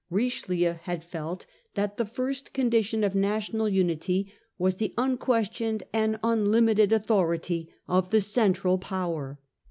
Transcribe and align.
Richelieu 0.09 0.77
had 0.81 1.03
felt 1.03 1.45
that 1.75 1.97
the 1.97 2.07
first 2.07 2.53
condition 2.53 3.01
Richelieu 3.01 3.13
°f 3.13 3.21
national 3.21 3.69
unity 3.69 4.33
was 4.57 4.77
the 4.77 4.95
unquestioned 4.97 5.83
nnd 5.93 6.13
determines 6.13 6.19
unlimited 6.23 6.91
authority 6.91 7.69
of 7.87 8.09
the 8.09 8.19
central 8.21 8.79
power. 8.79 9.37